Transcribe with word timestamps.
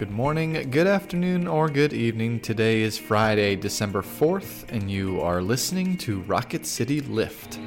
Good 0.00 0.10
morning, 0.10 0.70
good 0.70 0.86
afternoon, 0.86 1.46
or 1.46 1.68
good 1.68 1.92
evening. 1.92 2.40
Today 2.40 2.80
is 2.80 2.96
Friday, 2.96 3.54
December 3.54 4.00
4th, 4.00 4.64
and 4.70 4.90
you 4.90 5.20
are 5.20 5.42
listening 5.42 5.98
to 5.98 6.20
Rocket 6.22 6.64
City 6.64 7.02
Lift. 7.02 7.58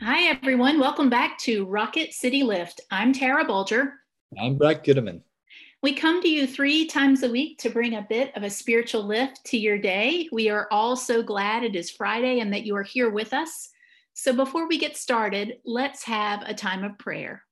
Hi, 0.00 0.30
everyone. 0.30 0.80
Welcome 0.80 1.10
back 1.10 1.36
to 1.40 1.66
Rocket 1.66 2.14
City 2.14 2.42
Lift. 2.42 2.80
I'm 2.90 3.12
Tara 3.12 3.44
Bulger. 3.44 3.92
I'm 4.40 4.56
Brett 4.56 4.82
Goodeman. 4.82 5.20
We 5.84 5.92
come 5.92 6.22
to 6.22 6.28
you 6.30 6.46
three 6.46 6.86
times 6.86 7.22
a 7.24 7.28
week 7.28 7.58
to 7.58 7.68
bring 7.68 7.94
a 7.94 8.06
bit 8.08 8.34
of 8.38 8.42
a 8.42 8.48
spiritual 8.48 9.02
lift 9.02 9.44
to 9.44 9.58
your 9.58 9.76
day. 9.76 10.30
We 10.32 10.48
are 10.48 10.66
all 10.70 10.96
so 10.96 11.22
glad 11.22 11.62
it 11.62 11.76
is 11.76 11.90
Friday 11.90 12.40
and 12.40 12.50
that 12.54 12.64
you 12.64 12.74
are 12.74 12.82
here 12.82 13.10
with 13.10 13.34
us. 13.34 13.68
So 14.14 14.32
before 14.32 14.66
we 14.66 14.78
get 14.78 14.96
started, 14.96 15.58
let's 15.66 16.02
have 16.04 16.40
a 16.46 16.54
time 16.54 16.84
of 16.84 16.96
prayer. 16.96 17.42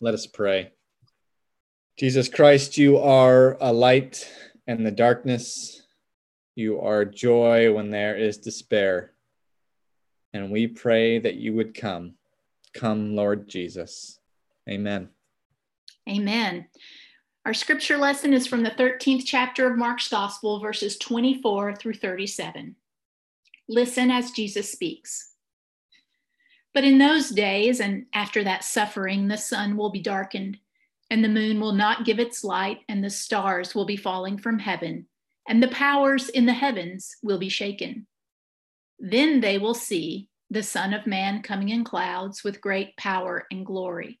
Let 0.00 0.14
us 0.14 0.26
pray. 0.26 0.72
Jesus 1.96 2.28
Christ, 2.28 2.76
you 2.76 2.98
are 2.98 3.56
a 3.60 3.72
light 3.72 4.28
in 4.66 4.82
the 4.82 4.90
darkness. 4.90 5.86
You 6.56 6.80
are 6.80 7.04
joy 7.04 7.72
when 7.72 7.90
there 7.90 8.16
is 8.16 8.38
despair. 8.38 9.12
And 10.32 10.50
we 10.50 10.66
pray 10.66 11.20
that 11.20 11.36
you 11.36 11.52
would 11.52 11.72
come. 11.72 12.14
Come, 12.74 13.14
Lord 13.14 13.46
Jesus. 13.48 14.18
Amen. 14.68 15.10
Amen. 16.08 16.66
Our 17.46 17.54
scripture 17.54 17.96
lesson 17.96 18.34
is 18.34 18.46
from 18.46 18.62
the 18.62 18.70
13th 18.70 19.22
chapter 19.24 19.70
of 19.70 19.78
Mark's 19.78 20.08
Gospel, 20.08 20.60
verses 20.60 20.98
24 20.98 21.76
through 21.76 21.94
37. 21.94 22.76
Listen 23.68 24.10
as 24.10 24.32
Jesus 24.32 24.70
speaks. 24.70 25.32
But 26.74 26.84
in 26.84 26.98
those 26.98 27.30
days, 27.30 27.80
and 27.80 28.06
after 28.12 28.44
that 28.44 28.64
suffering, 28.64 29.28
the 29.28 29.38
sun 29.38 29.76
will 29.76 29.90
be 29.90 30.00
darkened, 30.00 30.58
and 31.10 31.24
the 31.24 31.28
moon 31.28 31.58
will 31.58 31.72
not 31.72 32.04
give 32.04 32.18
its 32.18 32.44
light, 32.44 32.80
and 32.88 33.02
the 33.02 33.10
stars 33.10 33.74
will 33.74 33.86
be 33.86 33.96
falling 33.96 34.36
from 34.36 34.58
heaven, 34.58 35.06
and 35.48 35.62
the 35.62 35.68
powers 35.68 36.28
in 36.28 36.44
the 36.44 36.52
heavens 36.52 37.16
will 37.22 37.38
be 37.38 37.48
shaken. 37.48 38.06
Then 38.98 39.40
they 39.40 39.58
will 39.58 39.74
see 39.74 40.28
the 40.50 40.62
Son 40.62 40.92
of 40.92 41.06
Man 41.06 41.42
coming 41.42 41.70
in 41.70 41.84
clouds 41.84 42.44
with 42.44 42.60
great 42.60 42.96
power 42.96 43.46
and 43.50 43.64
glory. 43.64 44.20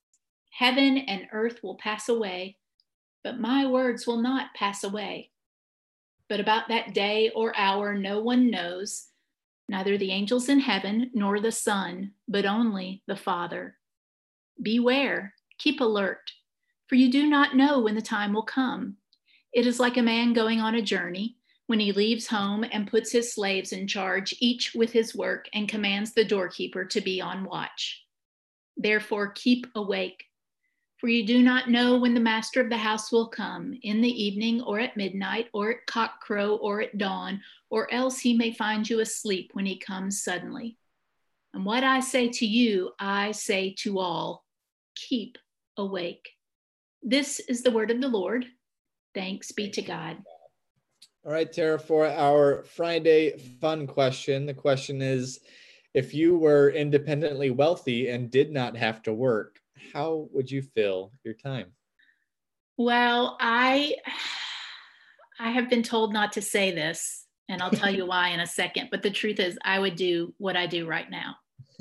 Heaven 0.51 0.97
and 0.97 1.27
earth 1.31 1.63
will 1.63 1.75
pass 1.75 2.07
away, 2.07 2.57
but 3.23 3.39
my 3.39 3.65
words 3.65 4.05
will 4.05 4.21
not 4.21 4.53
pass 4.53 4.83
away. 4.83 5.31
But 6.29 6.39
about 6.39 6.67
that 6.69 6.93
day 6.93 7.31
or 7.35 7.57
hour, 7.57 7.93
no 7.93 8.21
one 8.21 8.51
knows, 8.51 9.07
neither 9.67 9.97
the 9.97 10.11
angels 10.11 10.49
in 10.49 10.59
heaven 10.59 11.09
nor 11.13 11.39
the 11.39 11.51
Son, 11.51 12.11
but 12.27 12.45
only 12.45 13.01
the 13.07 13.15
Father. 13.15 13.77
Beware, 14.61 15.33
keep 15.57 15.79
alert, 15.79 16.31
for 16.87 16.95
you 16.95 17.11
do 17.11 17.27
not 17.27 17.55
know 17.55 17.79
when 17.79 17.95
the 17.95 18.01
time 18.01 18.33
will 18.33 18.43
come. 18.43 18.97
It 19.53 19.65
is 19.65 19.79
like 19.79 19.97
a 19.97 20.01
man 20.01 20.33
going 20.33 20.59
on 20.59 20.75
a 20.75 20.81
journey 20.81 21.37
when 21.67 21.79
he 21.79 21.91
leaves 21.91 22.27
home 22.27 22.65
and 22.69 22.89
puts 22.89 23.11
his 23.11 23.33
slaves 23.33 23.71
in 23.71 23.87
charge, 23.87 24.35
each 24.39 24.73
with 24.75 24.91
his 24.91 25.15
work, 25.15 25.47
and 25.53 25.69
commands 25.69 26.13
the 26.13 26.25
doorkeeper 26.25 26.83
to 26.85 27.01
be 27.01 27.21
on 27.21 27.45
watch. 27.45 28.03
Therefore, 28.75 29.31
keep 29.31 29.67
awake, 29.75 30.25
for 31.01 31.07
you 31.07 31.25
do 31.25 31.41
not 31.41 31.67
know 31.67 31.97
when 31.97 32.13
the 32.13 32.19
master 32.19 32.61
of 32.61 32.69
the 32.69 32.77
house 32.77 33.11
will 33.11 33.27
come, 33.27 33.75
in 33.81 34.01
the 34.01 34.23
evening, 34.23 34.61
or 34.61 34.79
at 34.79 34.95
midnight, 34.95 35.47
or 35.51 35.71
at 35.71 35.87
cockcrow, 35.87 36.59
or 36.61 36.79
at 36.79 36.99
dawn, 36.99 37.41
or 37.71 37.91
else 37.91 38.19
he 38.19 38.37
may 38.37 38.53
find 38.53 38.87
you 38.87 38.99
asleep 38.99 39.49
when 39.53 39.65
he 39.65 39.79
comes 39.79 40.23
suddenly. 40.23 40.77
And 41.55 41.65
what 41.65 41.83
I 41.83 42.01
say 42.01 42.29
to 42.29 42.45
you, 42.45 42.91
I 42.99 43.31
say 43.31 43.73
to 43.79 43.97
all 43.97 44.45
keep 44.95 45.39
awake. 45.75 46.29
This 47.01 47.39
is 47.39 47.63
the 47.63 47.71
word 47.71 47.89
of 47.89 47.99
the 47.99 48.07
Lord. 48.07 48.45
Thanks 49.15 49.51
be 49.51 49.71
to 49.71 49.81
God. 49.81 50.17
All 51.25 51.31
right, 51.31 51.51
Tara, 51.51 51.79
for 51.79 52.05
our 52.05 52.61
Friday 52.61 53.39
fun 53.59 53.87
question, 53.87 54.45
the 54.45 54.53
question 54.53 55.01
is 55.01 55.39
if 55.95 56.13
you 56.13 56.37
were 56.37 56.69
independently 56.69 57.49
wealthy 57.49 58.09
and 58.09 58.29
did 58.29 58.51
not 58.51 58.77
have 58.77 59.01
to 59.03 59.13
work, 59.13 59.59
how 59.93 60.27
would 60.31 60.49
you 60.49 60.61
fill 60.61 61.11
your 61.23 61.33
time? 61.33 61.71
Well, 62.77 63.37
I 63.39 63.95
I 65.39 65.51
have 65.51 65.69
been 65.69 65.83
told 65.83 66.13
not 66.13 66.33
to 66.33 66.41
say 66.41 66.71
this, 66.71 67.25
and 67.49 67.61
I'll 67.61 67.71
tell 67.71 67.93
you 67.93 68.05
why 68.07 68.29
in 68.29 68.39
a 68.39 68.47
second, 68.47 68.89
but 68.91 69.01
the 69.01 69.11
truth 69.11 69.39
is 69.39 69.57
I 69.63 69.79
would 69.79 69.95
do 69.95 70.33
what 70.37 70.55
I 70.55 70.67
do 70.67 70.87
right 70.87 71.09
now. 71.09 71.35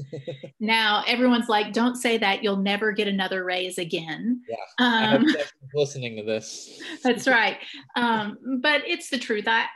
now 0.60 1.04
everyone's 1.06 1.48
like, 1.48 1.72
don't 1.72 1.96
say 1.96 2.18
that. 2.18 2.42
You'll 2.42 2.56
never 2.56 2.92
get 2.92 3.08
another 3.08 3.44
raise 3.44 3.78
again. 3.78 4.42
Yeah. 4.48 4.56
Um, 4.78 5.26
listening 5.74 6.16
to 6.16 6.22
this. 6.22 6.80
that's 7.02 7.26
right. 7.26 7.58
Um, 7.96 8.38
but 8.62 8.82
it's 8.86 9.10
the 9.10 9.18
truth. 9.18 9.46
I, 9.46 9.66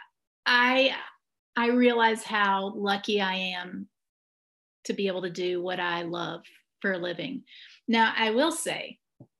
I, 0.47 0.95
I 1.57 1.69
realize 1.69 2.23
how 2.23 2.73
lucky 2.75 3.21
I 3.21 3.35
am 3.35 3.89
to 4.85 4.93
be 4.93 5.07
able 5.07 5.23
to 5.23 5.31
do 5.31 5.63
what 5.63 5.81
I 5.81 6.03
love 6.03 6.43
for 6.85 6.93
a 6.93 6.99
living. 6.99 7.45
Now, 7.89 8.13
I 8.15 8.33
will 8.33 8.53
say, 8.53 8.99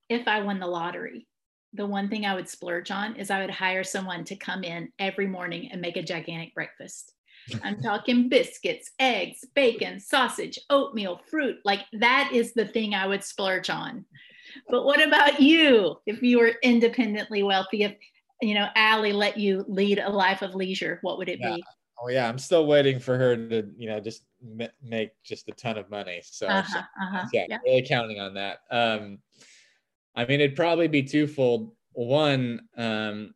if 0.09 0.27
I 0.27 0.41
won 0.41 0.59
the 0.59 0.65
lottery, 0.65 1.27
the 1.73 1.85
one 1.85 2.09
thing 2.09 2.25
I 2.25 2.33
would 2.33 2.49
splurge 2.49 2.89
on 2.89 3.17
is 3.17 3.29
I 3.29 3.41
would 3.41 3.51
hire 3.51 3.83
someone 3.83 4.23
to 4.23 4.35
come 4.35 4.63
in 4.63 4.91
every 4.97 5.27
morning 5.27 5.69
and 5.71 5.79
make 5.79 5.95
a 5.95 6.01
gigantic 6.01 6.55
breakfast. 6.55 7.13
I'm 7.63 7.79
talking 7.83 8.29
biscuits, 8.29 8.93
eggs, 8.97 9.45
bacon, 9.53 9.99
sausage, 9.99 10.57
oatmeal, 10.71 11.21
fruit. 11.29 11.57
Like 11.63 11.81
that 11.93 12.31
is 12.33 12.55
the 12.55 12.65
thing 12.65 12.95
I 12.95 13.05
would 13.05 13.23
splurge 13.23 13.69
on. 13.69 14.05
But 14.67 14.83
what 14.83 15.05
about 15.05 15.39
you? 15.39 15.97
If 16.07 16.23
you 16.23 16.39
were 16.39 16.53
independently 16.63 17.43
wealthy, 17.43 17.83
if 17.83 17.95
you 18.41 18.55
know 18.55 18.69
Allie 18.75 19.13
let 19.13 19.37
you 19.37 19.65
lead 19.67 19.99
a 19.99 20.09
life 20.09 20.41
of 20.41 20.55
leisure, 20.55 20.97
what 21.03 21.19
would 21.19 21.29
it 21.29 21.37
yeah. 21.39 21.57
be? 21.57 21.63
Oh 22.01 22.09
yeah, 22.09 22.27
I'm 22.27 22.37
still 22.37 22.67
waiting 22.67 22.99
for 22.99 23.17
her 23.17 23.35
to, 23.35 23.69
you 23.77 23.87
know, 23.87 23.99
just 23.99 24.23
m- 24.59 24.69
make 24.83 25.11
just 25.23 25.47
a 25.47 25.53
ton 25.53 25.77
of 25.77 25.89
money. 25.89 26.21
So, 26.23 26.47
uh-huh, 26.47 26.81
uh-huh, 27.01 27.27
yeah, 27.31 27.45
yeah, 27.47 27.57
really 27.65 27.85
counting 27.87 28.19
on 28.19 28.33
that. 28.33 28.59
Um, 28.69 29.19
I 30.15 30.25
mean, 30.25 30.41
it'd 30.41 30.55
probably 30.55 30.87
be 30.87 31.03
twofold. 31.03 31.71
One, 31.93 32.61
um, 32.77 33.33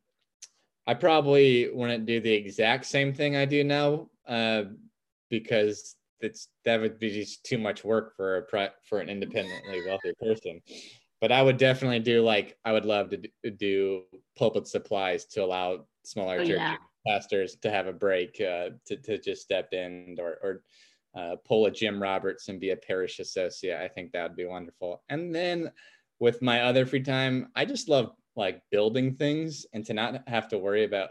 I 0.88 0.94
probably 0.94 1.70
wouldn't 1.70 2.06
do 2.06 2.20
the 2.20 2.34
exact 2.34 2.86
same 2.86 3.14
thing 3.14 3.36
I 3.36 3.46
do 3.46 3.64
now 3.64 4.09
uh, 4.28 4.64
because 5.30 5.96
it's 6.20 6.50
that 6.66 6.81
would 6.81 7.00
be 7.00 7.12
just 7.12 7.46
too 7.46 7.58
much 7.58 7.84
work 7.84 8.16
for 8.16 8.38
a 8.38 8.41
pre- 8.41 8.68
for 8.84 9.00
an 9.00 9.08
independently 9.08 9.82
wealthy 9.85 10.14
person. 10.20 10.62
But 11.22 11.32
I 11.32 11.41
would 11.41 11.58
definitely 11.58 12.00
do 12.00 12.22
like 12.22 12.58
I 12.66 12.72
would 12.72 12.85
love 12.85 13.12
to 13.12 13.52
do 13.52 14.03
pulpit 14.38 14.67
supplies 14.67 15.26
to 15.26 15.44
allow 15.44 15.85
smaller 16.03 16.35
oh, 16.35 16.40
churches, 16.40 16.58
yeah. 16.58 16.78
Pastors 17.09 17.56
to 17.61 17.72
have 17.72 17.88
a 17.88 17.94
break 17.94 18.40
uh, 18.41 18.70
to 18.85 18.97
to 18.97 19.17
just 19.17 19.41
step 19.41 19.73
in 19.73 20.17
or 20.20 20.38
or 20.44 20.64
uh, 21.16 21.35
pull 21.46 21.66
a 21.66 21.72
Jim 21.72 22.02
Roberts 22.02 22.50
and 22.50 22.59
be 22.59 22.70
a 22.70 22.76
parish 22.76 23.20
associate. 23.20 23.82
I 23.82 23.88
think 23.88 24.11
that 24.11 24.23
would 24.23 24.38
be 24.38 24.46
wonderful. 24.46 25.02
And 25.09 25.34
then 25.34 25.72
with 26.20 26.41
my 26.41 26.61
other 26.61 26.85
free 26.85 27.02
time, 27.02 27.50
I 27.56 27.66
just 27.66 27.90
love 27.90 28.11
like 28.35 28.61
building 28.72 29.16
things 29.16 29.66
and 29.73 29.85
to 29.85 29.94
not 29.94 30.28
have 30.28 30.47
to 30.50 30.58
worry 30.58 30.84
about 30.84 31.09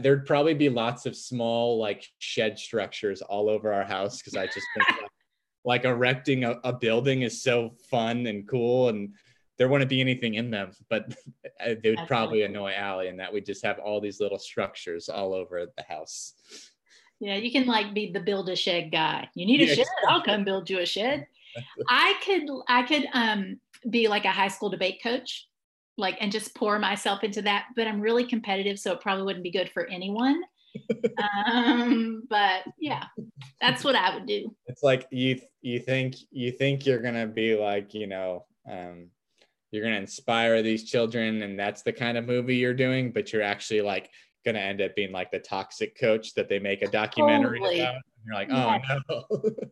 there'd 0.00 0.26
probably 0.26 0.54
be 0.54 0.68
lots 0.68 1.06
of 1.06 1.16
small 1.16 1.78
like 1.78 2.06
shed 2.18 2.58
structures 2.58 3.22
all 3.22 3.48
over 3.48 3.72
our 3.72 3.84
house 3.84 4.18
because 4.18 4.36
I 4.36 4.46
just 4.46 4.66
think 4.74 4.88
like, 5.00 5.10
like 5.64 5.84
erecting 5.84 6.44
a, 6.44 6.56
a, 6.64 6.72
building 6.72 7.22
is 7.22 7.42
so 7.42 7.70
fun 7.90 8.26
and 8.26 8.46
cool 8.46 8.90
and 8.90 9.14
there 9.58 9.68
wouldn't 9.68 9.90
be 9.90 10.00
anything 10.00 10.34
in 10.34 10.50
them, 10.50 10.72
but 10.88 11.14
they 11.82 11.90
would 11.90 12.06
probably 12.06 12.42
annoy 12.42 12.72
Allie 12.74 13.08
and 13.08 13.18
that 13.18 13.32
we 13.32 13.40
just 13.40 13.64
have 13.64 13.78
all 13.78 14.00
these 14.00 14.20
little 14.20 14.38
structures 14.38 15.08
all 15.08 15.34
over 15.34 15.66
the 15.76 15.82
house. 15.82 16.34
Yeah, 17.20 17.34
you 17.34 17.50
can 17.50 17.66
like 17.66 17.94
be 17.94 18.12
the 18.12 18.20
build 18.20 18.48
a 18.48 18.56
shed 18.56 18.92
guy. 18.92 19.28
You 19.34 19.46
need 19.46 19.60
a 19.60 19.66
yeah, 19.66 19.74
shed? 19.74 19.86
I'll 20.08 20.22
come 20.22 20.44
build 20.44 20.70
you 20.70 20.78
a 20.78 20.86
shed. 20.86 21.26
I 21.88 22.14
could 22.24 22.48
I 22.68 22.82
could 22.84 23.06
um 23.12 23.58
be 23.90 24.08
like 24.08 24.24
a 24.24 24.30
high 24.30 24.48
school 24.48 24.68
debate 24.68 25.00
coach 25.02 25.48
like 25.98 26.16
and 26.20 26.32
just 26.32 26.54
pour 26.54 26.78
myself 26.78 27.22
into 27.24 27.42
that 27.42 27.66
but 27.76 27.86
i'm 27.86 28.00
really 28.00 28.24
competitive 28.24 28.78
so 28.78 28.92
it 28.92 29.00
probably 29.00 29.24
wouldn't 29.24 29.42
be 29.42 29.50
good 29.50 29.70
for 29.70 29.86
anyone 29.86 30.40
um 31.52 32.22
but 32.30 32.62
yeah 32.78 33.04
that's 33.60 33.84
what 33.84 33.96
i 33.96 34.14
would 34.14 34.26
do 34.26 34.54
it's 34.66 34.82
like 34.82 35.06
you 35.10 35.38
you 35.60 35.80
think 35.80 36.14
you 36.30 36.52
think 36.52 36.86
you're 36.86 37.02
gonna 37.02 37.26
be 37.26 37.54
like 37.56 37.92
you 37.94 38.06
know 38.06 38.44
um 38.70 39.08
you're 39.70 39.84
gonna 39.84 39.96
inspire 39.96 40.62
these 40.62 40.84
children 40.84 41.42
and 41.42 41.58
that's 41.58 41.82
the 41.82 41.92
kind 41.92 42.18
of 42.18 42.26
movie 42.26 42.56
you're 42.56 42.74
doing 42.74 43.10
but 43.10 43.32
you're 43.32 43.42
actually 43.42 43.80
like 43.80 44.10
gonna 44.44 44.58
end 44.58 44.80
up 44.80 44.94
being 44.94 45.12
like 45.12 45.30
the 45.30 45.38
toxic 45.38 45.98
coach 45.98 46.34
that 46.34 46.48
they 46.48 46.58
make 46.58 46.82
a 46.82 46.88
documentary 46.88 47.58
totally. 47.58 47.80
about 47.80 47.94
and 47.94 48.02
you're 48.26 48.34
like 48.34 48.48
oh 48.50 48.54
yeah. 48.56 48.98
no 49.08 49.24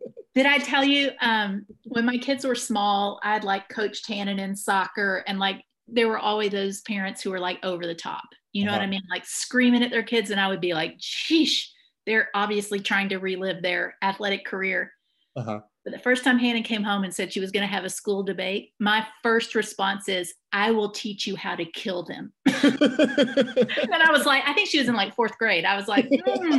did 0.34 0.46
i 0.46 0.58
tell 0.58 0.84
you 0.84 1.10
um 1.20 1.64
when 1.84 2.04
my 2.04 2.18
kids 2.18 2.44
were 2.44 2.54
small 2.54 3.20
i'd 3.22 3.44
like 3.44 3.68
coach 3.68 4.02
Tannen 4.02 4.38
in 4.38 4.54
soccer 4.54 5.24
and 5.26 5.38
like 5.38 5.62
there 5.88 6.08
were 6.08 6.18
always 6.18 6.50
those 6.50 6.80
parents 6.82 7.22
who 7.22 7.30
were 7.30 7.40
like 7.40 7.58
over 7.62 7.86
the 7.86 7.94
top. 7.94 8.24
You 8.52 8.64
know 8.64 8.72
uh-huh. 8.72 8.80
what 8.80 8.86
I 8.86 8.90
mean? 8.90 9.02
Like 9.10 9.26
screaming 9.26 9.82
at 9.82 9.90
their 9.90 10.02
kids. 10.02 10.30
And 10.30 10.40
I 10.40 10.48
would 10.48 10.60
be 10.60 10.74
like, 10.74 10.98
sheesh, 10.98 11.66
they're 12.06 12.28
obviously 12.34 12.80
trying 12.80 13.10
to 13.10 13.18
relive 13.18 13.62
their 13.62 13.96
athletic 14.02 14.44
career. 14.44 14.92
Uh-huh. 15.36 15.60
But 15.86 15.92
the 15.92 16.00
first 16.00 16.24
time 16.24 16.40
Hannah 16.40 16.64
came 16.64 16.82
home 16.82 17.04
and 17.04 17.14
said 17.14 17.32
she 17.32 17.38
was 17.38 17.52
going 17.52 17.62
to 17.62 17.72
have 17.72 17.84
a 17.84 17.88
school 17.88 18.24
debate, 18.24 18.72
my 18.80 19.06
first 19.22 19.54
response 19.54 20.08
is, 20.08 20.34
I 20.52 20.72
will 20.72 20.90
teach 20.90 21.28
you 21.28 21.36
how 21.36 21.54
to 21.54 21.64
kill 21.64 22.02
them. 22.02 22.32
and 22.44 23.94
I 23.94 24.10
was 24.10 24.26
like, 24.26 24.42
I 24.48 24.52
think 24.52 24.68
she 24.68 24.80
was 24.80 24.88
in 24.88 24.96
like 24.96 25.14
fourth 25.14 25.38
grade. 25.38 25.64
I 25.64 25.76
was 25.76 25.86
like, 25.86 26.08
hmm, 26.10 26.58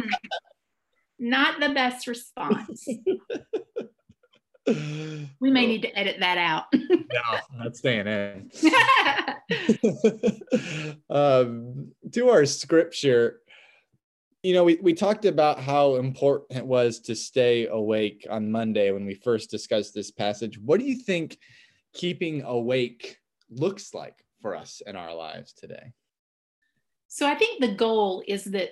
not 1.20 1.60
the 1.60 1.74
best 1.74 2.08
response. 2.08 2.88
we 4.66 5.52
may 5.52 5.68
need 5.68 5.82
to 5.82 6.00
edit 6.00 6.22
that 6.22 6.38
out. 6.38 6.68
no, 6.74 7.58
not 7.58 7.76
staying 7.76 8.08
in. 8.08 8.50
um, 11.10 11.92
to 12.14 12.30
our 12.30 12.46
scripture, 12.46 13.42
you 14.48 14.54
know, 14.54 14.64
we, 14.64 14.80
we 14.82 14.94
talked 14.94 15.26
about 15.26 15.60
how 15.60 15.96
important 15.96 16.58
it 16.58 16.66
was 16.66 17.02
to 17.02 17.14
stay 17.18 17.68
awake 17.68 18.26
on 18.30 18.50
Monday 18.50 18.92
when 18.92 19.06
we 19.06 19.14
first 19.14 19.52
discussed 19.52 19.94
this 19.94 20.10
passage. 20.10 20.58
What 20.58 20.80
do 20.80 20.86
you 20.86 20.96
think 20.96 21.38
keeping 21.94 22.44
awake 22.44 23.18
looks 23.50 23.94
like 23.94 24.24
for 24.42 24.56
us 24.56 24.82
in 24.88 24.96
our 24.96 25.14
lives 25.14 25.52
today? 25.52 25.92
So 27.10 27.28
I 27.28 27.36
think 27.36 27.60
the 27.60 27.76
goal 27.76 28.24
is 28.26 28.46
that 28.46 28.70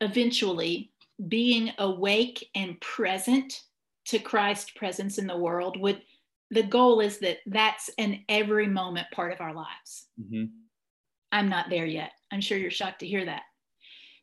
eventually 0.00 0.92
being 1.26 1.72
awake 1.78 2.48
and 2.54 2.80
present 2.80 3.62
to 4.04 4.20
Christ 4.20 4.76
presence 4.76 5.18
in 5.18 5.26
the 5.26 5.36
world 5.36 5.80
would 5.80 6.00
the 6.52 6.62
goal 6.62 7.00
is 7.00 7.18
that 7.18 7.38
that's 7.46 7.90
an 7.98 8.20
every 8.28 8.68
moment 8.68 9.08
part 9.12 9.32
of 9.32 9.40
our 9.40 9.52
lives. 9.52 10.06
Mm-hmm. 10.20 10.44
I'm 11.32 11.48
not 11.48 11.70
there 11.70 11.86
yet. 11.86 12.12
I'm 12.30 12.40
sure 12.40 12.56
you're 12.56 12.70
shocked 12.70 13.00
to 13.00 13.06
hear 13.08 13.24
that. 13.24 13.42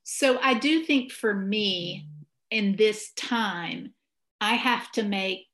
So 0.03 0.39
I 0.41 0.53
do 0.55 0.83
think 0.83 1.11
for 1.11 1.33
me 1.33 2.07
in 2.51 2.75
this 2.75 3.11
time, 3.13 3.93
I 4.41 4.53
have 4.53 4.91
to 4.93 5.03
make 5.03 5.47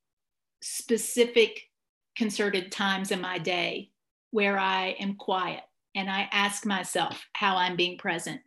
specific 0.61 1.61
concerted 2.17 2.71
times 2.71 3.11
in 3.11 3.21
my 3.21 3.37
day 3.37 3.91
where 4.31 4.57
I 4.57 4.95
am 4.99 5.15
quiet 5.15 5.61
and 5.95 6.09
I 6.09 6.27
ask 6.31 6.65
myself 6.65 7.25
how 7.33 7.55
I'm 7.55 7.75
being 7.75 7.97
present. 7.97 8.41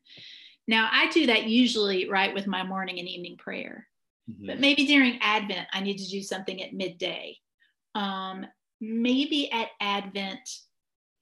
Now, 0.68 0.88
I 0.92 1.08
do 1.10 1.26
that 1.26 1.48
usually 1.48 2.08
right 2.08 2.34
with 2.34 2.46
my 2.46 2.62
morning 2.62 2.98
and 2.98 3.08
evening 3.08 3.36
prayer. 3.36 3.86
Mm-hmm. 4.30 4.46
But 4.46 4.60
maybe 4.60 4.86
during 4.86 5.18
Advent, 5.20 5.66
I 5.72 5.80
need 5.80 5.98
to 5.98 6.08
do 6.08 6.22
something 6.22 6.62
at 6.62 6.72
midday. 6.72 7.36
Um, 7.94 8.46
maybe 8.80 9.50
at 9.50 9.68
Advent, 9.80 10.48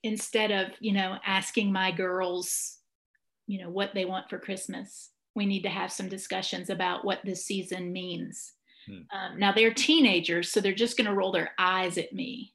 instead 0.03 0.51
of, 0.51 0.69
you 0.81 0.93
know, 0.93 1.19
asking 1.25 1.73
my 1.73 1.91
girls, 1.91 2.79
you 3.51 3.61
know, 3.61 3.69
what 3.69 3.91
they 3.95 4.05
want 4.05 4.31
for 4.31 4.39
Christmas, 4.39 5.11
we 5.35 5.45
need 5.45 5.63
to 5.63 5.69
have 5.69 5.91
some 5.91 6.09
discussions 6.09 6.71
about 6.71 7.05
what 7.05 7.19
this 7.25 7.45
season 7.45 7.93
means. 7.93 8.53
Hmm. 8.87 8.99
Um, 9.13 9.39
now 9.41 9.51
they're 9.51 9.75
teenagers, 9.75 10.53
so 10.53 10.61
they're 10.61 10.73
just 10.73 10.97
going 10.97 11.09
to 11.09 11.15
roll 11.15 11.33
their 11.33 11.51
eyes 11.59 11.99
at 11.99 12.13
me. 12.13 12.55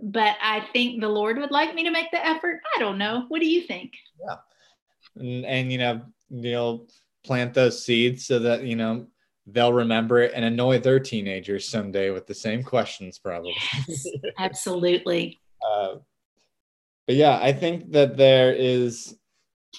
But 0.00 0.36
I 0.42 0.66
think 0.72 1.02
the 1.02 1.10
Lord 1.10 1.36
would 1.36 1.50
like 1.50 1.74
me 1.74 1.84
to 1.84 1.90
make 1.90 2.10
the 2.10 2.26
effort. 2.26 2.60
I 2.74 2.78
don't 2.78 2.96
know. 2.96 3.26
What 3.28 3.40
do 3.40 3.46
you 3.46 3.66
think? 3.66 3.92
Yeah. 4.26 4.36
And, 5.16 5.44
and 5.44 5.72
you 5.72 5.76
know, 5.76 6.00
you'll 6.30 6.88
plant 7.22 7.52
those 7.52 7.84
seeds 7.84 8.26
so 8.26 8.38
that, 8.38 8.64
you 8.64 8.76
know, 8.76 9.06
they'll 9.46 9.74
remember 9.74 10.22
it 10.22 10.32
and 10.34 10.42
annoy 10.42 10.78
their 10.78 10.98
teenagers 10.98 11.68
someday 11.68 12.08
with 12.08 12.26
the 12.26 12.34
same 12.34 12.62
questions 12.62 13.18
probably 13.18 13.54
yes, 13.86 14.06
absolutely 14.38 15.38
uh, 15.68 15.96
but 17.06 17.14
yeah 17.14 17.38
i 17.42 17.52
think 17.52 17.92
that 17.92 18.16
there 18.16 18.54
is 18.54 19.18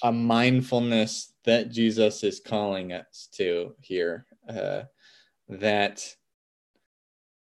a 0.02 0.12
mindfulness 0.12 1.32
that 1.44 1.70
jesus 1.70 2.22
is 2.22 2.40
calling 2.40 2.92
us 2.92 3.28
to 3.32 3.74
here 3.80 4.26
uh, 4.48 4.82
that 5.48 6.14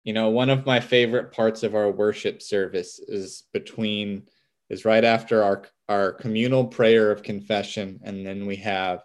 you 0.04 0.12
know 0.12 0.30
one 0.30 0.50
of 0.50 0.66
my 0.66 0.80
favorite 0.80 1.32
parts 1.32 1.62
of 1.62 1.74
our 1.74 1.90
worship 1.90 2.42
service 2.42 2.98
is 2.98 3.44
between 3.52 4.22
is 4.70 4.84
right 4.84 5.04
after 5.04 5.42
our 5.42 5.64
our 5.88 6.12
communal 6.12 6.64
prayer 6.64 7.10
of 7.10 7.22
confession 7.22 8.00
and 8.02 8.26
then 8.26 8.46
we 8.46 8.56
have 8.56 9.02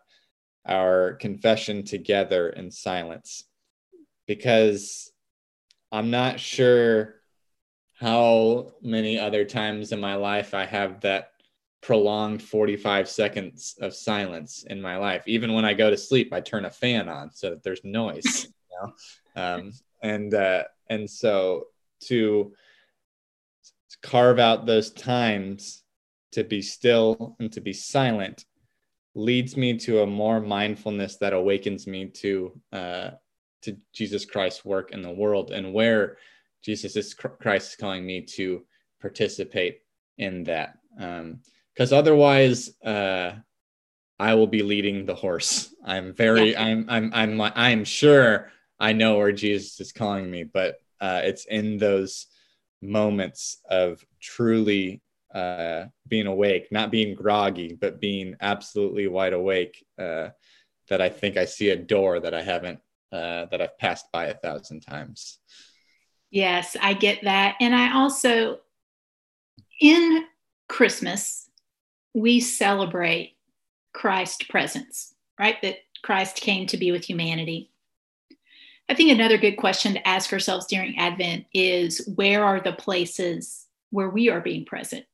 our 0.68 1.14
confession 1.14 1.84
together 1.84 2.50
in 2.50 2.70
silence. 2.70 3.46
Because 4.28 5.12
I'm 5.92 6.12
not 6.12 6.40
sure 6.40 7.16
how 7.94 8.74
many 8.82 9.18
other 9.18 9.46
times 9.46 9.92
in 9.92 10.00
my 10.00 10.16
life 10.16 10.54
I 10.54 10.66
have 10.66 11.02
that 11.02 11.32
prolonged 11.88 12.44
45 12.44 13.08
seconds 13.08 13.76
of 13.80 13.96
silence 13.96 14.66
in 14.70 14.82
my 14.82 14.98
life. 14.98 15.24
Even 15.26 15.54
when 15.54 15.64
I 15.64 15.74
go 15.74 15.90
to 15.90 15.96
sleep, 15.96 16.34
I 16.34 16.42
turn 16.42 16.66
a 16.66 16.70
fan 16.70 17.08
on 17.08 17.32
so 17.32 17.52
that 17.52 17.64
there's 17.64 17.80
noise. 17.86 18.50
you 18.70 18.78
know? 18.82 19.42
um, 19.42 19.72
and 20.04 20.34
uh, 20.34 20.66
and 20.90 21.10
so 21.10 21.68
to 22.02 22.52
carve 24.04 24.38
out 24.38 24.66
those 24.66 24.92
times 24.92 25.84
to 26.34 26.44
be 26.44 26.62
still 26.62 27.38
and 27.40 27.54
to 27.54 27.62
be 27.62 27.72
silent 27.72 28.44
leads 29.16 29.56
me 29.56 29.78
to 29.78 30.02
a 30.02 30.06
more 30.06 30.42
mindfulness 30.42 31.16
that 31.16 31.32
awakens 31.32 31.88
me 31.88 32.08
to 32.08 32.52
uh, 32.74 33.12
to 33.62 33.78
Jesus 33.94 34.26
Christ's 34.26 34.66
work 34.66 34.92
in 34.92 35.02
the 35.02 35.10
world 35.10 35.52
and 35.52 35.74
where 35.74 36.18
Jesus 36.62 36.98
is 36.98 37.14
Christ 37.14 37.70
is 37.70 37.76
calling 37.78 38.06
me 38.06 38.24
to 38.36 38.66
participate 39.00 39.84
in 40.18 40.44
that. 40.44 40.80
Because 41.78 41.94
otherwise, 41.94 42.76
uh, 42.84 43.34
I 44.18 44.34
will 44.34 44.48
be 44.48 44.64
leading 44.64 45.06
the 45.06 45.14
horse. 45.14 45.72
I'm 45.86 46.12
very, 46.12 46.54
yeah. 46.54 46.64
I'm, 46.64 46.86
I'm, 46.90 47.12
I'm, 47.14 47.40
I'm 47.40 47.86
sure 47.86 48.52
I 48.80 48.94
know 48.94 49.18
where 49.18 49.32
Jesus 49.32 49.80
is 49.80 49.92
calling 49.92 50.30
me, 50.32 50.44
but 50.44 50.78
uh, 51.00 51.22
it's 51.24 51.46
in 51.46 51.78
those 51.78 52.26
moments 52.82 53.60
of 53.70 54.04
truly 54.20 55.04
uh, 55.36 55.86
being 56.08 56.26
awake, 56.26 56.70
not 56.72 56.90
being 56.90 57.14
groggy, 57.14 57.78
but 57.80 58.02
being 58.02 58.36
absolutely 58.42 59.08
wide 59.08 59.34
awake, 59.34 59.86
uh, 60.00 60.30
that 60.90 61.00
I 61.00 61.10
think 61.10 61.38
I 61.38 61.46
see 61.46 61.70
a 61.70 61.76
door 61.76 62.20
that 62.20 62.34
I 62.34 62.42
haven't, 62.42 62.80
uh, 63.12 63.46
that 63.52 63.62
I've 63.62 63.78
passed 63.78 64.12
by 64.12 64.26
a 64.26 64.34
thousand 64.34 64.80
times. 64.80 65.38
Yes, 66.32 66.76
I 66.82 66.94
get 66.94 67.24
that. 67.24 67.56
And 67.62 67.76
I 67.76 67.94
also, 67.94 68.62
in 69.80 70.26
Christmas, 70.68 71.47
we 72.14 72.40
celebrate 72.40 73.36
Christ 73.94 74.50
presence, 74.50 75.14
right? 75.40 75.62
That 75.62 75.78
Christ 76.04 76.38
came 76.38 76.68
to 76.68 76.78
be 76.78 76.92
with 76.92 77.04
humanity. 77.04 77.72
I 78.90 78.94
think 78.94 79.12
another 79.12 79.38
good 79.38 79.58
question 79.58 79.94
to 79.94 80.08
ask 80.08 80.32
ourselves 80.32 80.66
during 80.68 80.98
Advent 80.98 81.46
is 81.54 82.10
where 82.16 82.44
are 82.44 82.62
the 82.62 82.74
places 82.74 83.66
where 83.90 84.10
we 84.10 84.30
are 84.30 84.42
being 84.42 84.66
present? 84.66 85.06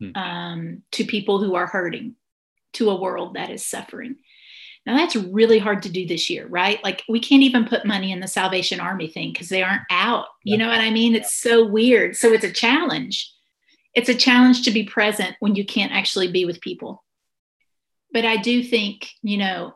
hmm. 0.00 0.10
um, 0.14 0.82
to 0.92 1.04
people 1.04 1.42
who 1.42 1.54
are 1.54 1.66
hurting, 1.66 2.14
to 2.74 2.90
a 2.90 3.00
world 3.00 3.34
that 3.34 3.50
is 3.50 3.64
suffering. 3.64 4.16
Now, 4.84 4.96
that's 4.96 5.16
really 5.16 5.58
hard 5.58 5.82
to 5.82 5.88
do 5.88 6.06
this 6.06 6.30
year, 6.30 6.46
right? 6.46 6.82
Like, 6.84 7.02
we 7.08 7.18
can't 7.18 7.42
even 7.42 7.64
put 7.64 7.86
money 7.86 8.12
in 8.12 8.20
the 8.20 8.28
Salvation 8.28 8.78
Army 8.78 9.08
thing 9.08 9.32
because 9.32 9.48
they 9.48 9.62
aren't 9.62 9.82
out. 9.90 10.26
You 10.44 10.56
know 10.56 10.68
what 10.68 10.80
I 10.80 10.90
mean? 10.90 11.16
It's 11.16 11.34
so 11.34 11.66
weird. 11.66 12.16
So, 12.16 12.32
it's 12.32 12.44
a 12.44 12.52
challenge. 12.52 13.32
It's 13.96 14.10
a 14.10 14.14
challenge 14.14 14.62
to 14.64 14.70
be 14.70 14.84
present 14.84 15.34
when 15.40 15.56
you 15.56 15.64
can't 15.64 15.90
actually 15.90 16.30
be 16.30 16.44
with 16.44 16.60
people. 16.60 17.02
But 18.12 18.26
I 18.26 18.36
do 18.36 18.62
think, 18.62 19.08
you 19.22 19.38
know, 19.38 19.74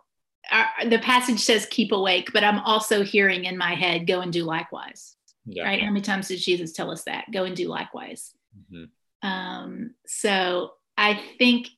our, 0.53 0.67
the 0.87 0.99
passage 0.99 1.41
says 1.41 1.67
keep 1.67 1.91
awake, 1.91 2.31
but 2.33 2.45
I'm 2.45 2.59
also 2.61 3.03
hearing 3.03 3.45
in 3.45 3.57
my 3.59 3.75
head, 3.75 4.07
go 4.07 4.21
and 4.21 4.33
do 4.33 4.45
likewise. 4.45 5.17
Yeah. 5.47 5.65
Right? 5.65 5.81
How 5.81 5.89
many 5.89 6.03
times 6.03 6.29
did 6.29 6.39
Jesus 6.39 6.73
tell 6.73 6.91
us 6.91 7.05
that? 7.05 7.25
Go 7.33 7.45
and 7.45 7.57
do 7.57 7.67
likewise. 7.67 8.33
Mm-hmm. 8.73 9.29
Um, 9.29 9.95
so 10.07 10.73
I 10.97 11.21
think 11.39 11.69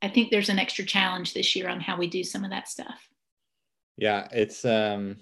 I 0.00 0.08
think 0.08 0.30
there's 0.30 0.48
an 0.48 0.58
extra 0.58 0.84
challenge 0.84 1.34
this 1.34 1.54
year 1.54 1.68
on 1.68 1.80
how 1.80 1.96
we 1.96 2.08
do 2.08 2.24
some 2.24 2.44
of 2.44 2.50
that 2.50 2.68
stuff. 2.68 3.08
Yeah, 3.96 4.28
it's 4.32 4.64
um 4.64 5.16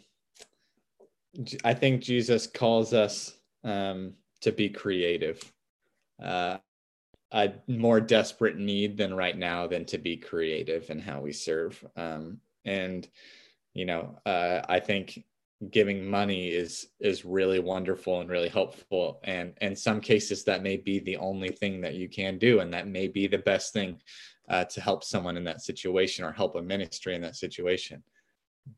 I 1.64 1.74
think 1.74 2.02
Jesus 2.02 2.46
calls 2.46 2.92
us 2.92 3.34
um 3.64 4.14
to 4.42 4.52
be 4.52 4.68
creative. 4.68 5.40
Uh 6.22 6.58
a 7.32 7.52
more 7.68 8.00
desperate 8.00 8.56
need 8.56 8.96
than 8.96 9.14
right 9.14 9.36
now 9.36 9.66
than 9.66 9.84
to 9.84 9.98
be 9.98 10.16
creative 10.16 10.90
in 10.90 10.98
how 10.98 11.20
we 11.20 11.32
serve. 11.32 11.82
Um, 11.96 12.38
and 12.64 13.08
you 13.72 13.84
know, 13.84 14.18
uh, 14.26 14.62
I 14.68 14.80
think 14.80 15.24
giving 15.70 16.04
money 16.04 16.48
is 16.48 16.88
is 16.98 17.24
really 17.24 17.60
wonderful 17.60 18.20
and 18.20 18.28
really 18.28 18.48
helpful. 18.48 19.20
And 19.24 19.52
in 19.60 19.76
some 19.76 20.00
cases, 20.00 20.44
that 20.44 20.62
may 20.62 20.76
be 20.76 20.98
the 20.98 21.18
only 21.18 21.50
thing 21.50 21.80
that 21.82 21.94
you 21.94 22.08
can 22.08 22.38
do, 22.38 22.60
and 22.60 22.72
that 22.74 22.88
may 22.88 23.06
be 23.06 23.26
the 23.26 23.38
best 23.38 23.72
thing 23.72 24.00
uh, 24.48 24.64
to 24.64 24.80
help 24.80 25.04
someone 25.04 25.36
in 25.36 25.44
that 25.44 25.62
situation 25.62 26.24
or 26.24 26.32
help 26.32 26.56
a 26.56 26.62
ministry 26.62 27.14
in 27.14 27.22
that 27.22 27.36
situation. 27.36 28.02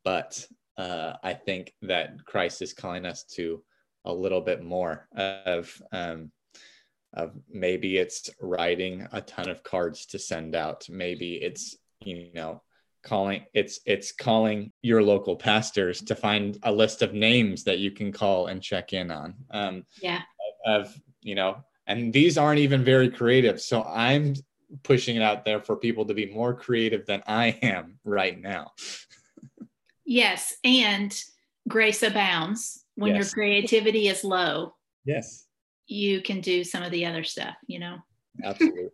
But 0.03 0.45
uh, 0.77 1.13
I 1.23 1.33
think 1.33 1.73
that 1.81 2.23
Christ 2.25 2.61
is 2.61 2.73
calling 2.73 3.05
us 3.05 3.23
to 3.35 3.63
a 4.05 4.13
little 4.13 4.41
bit 4.41 4.63
more 4.63 5.07
of 5.15 5.81
um, 5.91 6.31
of 7.13 7.33
maybe 7.49 7.97
it's 7.97 8.29
writing 8.41 9.07
a 9.11 9.21
ton 9.21 9.49
of 9.49 9.63
cards 9.63 10.05
to 10.07 10.19
send 10.19 10.55
out. 10.55 10.87
Maybe 10.89 11.35
it's 11.35 11.77
you 12.01 12.31
know 12.33 12.61
calling 13.03 13.45
it's 13.53 13.79
it's 13.85 14.11
calling 14.11 14.71
your 14.81 15.03
local 15.03 15.35
pastors 15.35 16.01
to 16.01 16.15
find 16.15 16.57
a 16.63 16.71
list 16.71 17.01
of 17.01 17.13
names 17.13 17.63
that 17.65 17.79
you 17.79 17.91
can 17.91 18.11
call 18.11 18.47
and 18.47 18.61
check 18.61 18.93
in 18.93 19.11
on. 19.11 19.35
Um 19.51 19.85
yeah. 20.01 20.21
of 20.65 20.97
you 21.21 21.35
know 21.35 21.57
and 21.85 22.13
these 22.13 22.37
aren't 22.37 22.59
even 22.59 22.83
very 22.83 23.09
creative. 23.09 23.61
So 23.61 23.83
i'm 23.83 24.35
pushing 24.81 25.15
it 25.15 25.21
out 25.21 25.45
there 25.45 25.59
for 25.59 25.75
people 25.75 26.03
to 26.05 26.15
be 26.15 26.25
more 26.25 26.55
creative 26.55 27.05
than 27.05 27.21
i 27.27 27.47
am 27.61 27.99
right 28.03 28.39
now. 28.39 28.71
Yes 30.05 30.55
and 30.63 31.15
grace 31.67 32.03
abounds 32.03 32.83
when 32.95 33.15
yes. 33.15 33.25
your 33.25 33.33
creativity 33.33 34.07
is 34.07 34.23
low. 34.23 34.73
Yes 35.05 35.45
you 35.87 36.21
can 36.21 36.41
do 36.41 36.63
some 36.63 36.83
of 36.83 36.91
the 36.91 37.05
other 37.05 37.23
stuff, 37.23 37.55
you 37.67 37.79
know? 37.79 37.97
Absolutely. 38.43 38.89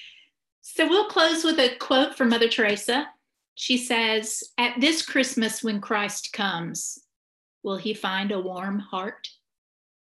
so 0.60 0.88
we'll 0.88 1.08
close 1.08 1.44
with 1.44 1.58
a 1.58 1.76
quote 1.76 2.16
from 2.16 2.30
Mother 2.30 2.48
Teresa. 2.48 3.06
She 3.54 3.78
says, 3.78 4.42
At 4.58 4.80
this 4.80 5.04
Christmas, 5.04 5.62
when 5.62 5.80
Christ 5.80 6.32
comes, 6.32 6.98
will 7.62 7.76
he 7.76 7.94
find 7.94 8.32
a 8.32 8.40
warm 8.40 8.78
heart? 8.78 9.28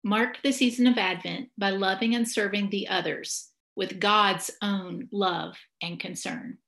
Mark 0.02 0.38
the 0.42 0.52
season 0.52 0.86
of 0.86 0.96
Advent 0.96 1.48
by 1.58 1.70
loving 1.70 2.14
and 2.14 2.26
serving 2.26 2.70
the 2.70 2.88
others 2.88 3.48
with 3.76 4.00
God's 4.00 4.50
own 4.62 5.08
love 5.12 5.56
and 5.82 6.00
concern. 6.00 6.58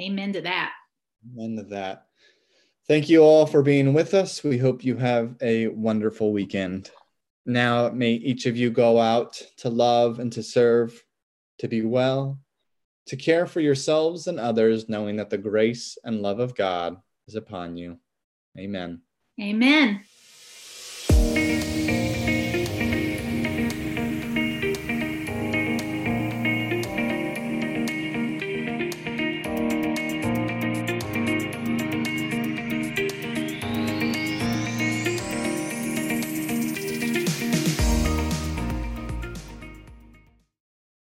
Amen 0.00 0.32
to 0.34 0.42
that. 0.42 0.72
Amen 1.32 1.56
to 1.56 1.62
that. 1.70 2.06
Thank 2.86 3.08
you 3.08 3.22
all 3.22 3.46
for 3.46 3.62
being 3.62 3.94
with 3.94 4.14
us. 4.14 4.44
We 4.44 4.58
hope 4.58 4.84
you 4.84 4.96
have 4.96 5.34
a 5.40 5.66
wonderful 5.68 6.32
weekend. 6.32 6.90
Now 7.46 7.88
may 7.90 8.12
each 8.12 8.46
of 8.46 8.56
you 8.56 8.70
go 8.70 8.98
out 8.98 9.40
to 9.58 9.70
love 9.70 10.18
and 10.18 10.32
to 10.32 10.42
serve, 10.42 11.00
to 11.60 11.68
be 11.68 11.82
well, 11.82 12.40
to 13.06 13.16
care 13.16 13.46
for 13.46 13.60
yourselves 13.60 14.26
and 14.26 14.40
others, 14.40 14.88
knowing 14.88 15.16
that 15.16 15.30
the 15.30 15.38
grace 15.38 15.96
and 16.02 16.22
love 16.22 16.40
of 16.40 16.56
God 16.56 16.96
is 17.28 17.36
upon 17.36 17.76
you. 17.76 17.98
Amen. 18.58 19.02
Amen. 19.40 20.02